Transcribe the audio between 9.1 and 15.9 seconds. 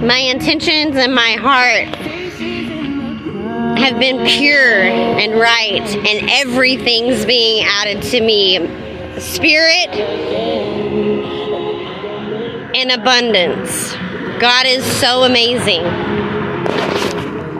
Spirit and abundance. God is so amazing.